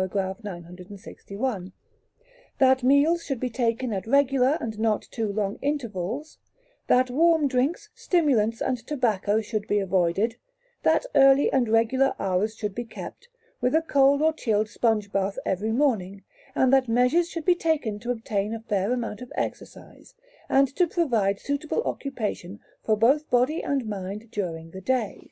961); 0.00 1.72
that 2.58 2.82
meals 2.82 3.22
should 3.22 3.38
be 3.38 3.50
taken 3.50 3.92
at 3.92 4.06
regular 4.06 4.56
and 4.58 4.78
not 4.78 5.02
too 5.02 5.30
long 5.30 5.58
intervals; 5.60 6.38
that 6.86 7.10
warm 7.10 7.46
drinks, 7.46 7.90
stimulants, 7.94 8.62
and 8.62 8.78
tobacco 8.86 9.42
should 9.42 9.68
be 9.68 9.78
avoided; 9.78 10.36
that 10.84 11.04
early 11.14 11.52
and 11.52 11.68
regular 11.68 12.14
hours 12.18 12.56
should 12.56 12.74
be 12.74 12.82
kept, 12.86 13.28
with 13.60 13.74
a 13.74 13.82
cold 13.82 14.22
or 14.22 14.32
chilled 14.32 14.70
sponge 14.70 15.12
bath 15.12 15.38
every 15.44 15.70
morning; 15.70 16.24
and 16.54 16.72
that 16.72 16.88
measures 16.88 17.28
should 17.28 17.44
be 17.44 17.54
taken 17.54 17.98
to 17.98 18.10
obtain 18.10 18.54
a 18.54 18.60
fair 18.60 18.92
amount 18.94 19.20
of 19.20 19.30
exercise, 19.34 20.14
and 20.48 20.74
to 20.74 20.86
provide 20.86 21.38
suitable 21.38 21.82
occupation 21.82 22.58
for 22.82 22.96
both 22.96 23.28
body 23.28 23.62
and 23.62 23.86
mind 23.86 24.30
during 24.30 24.70
the 24.70 24.80
day. 24.80 25.30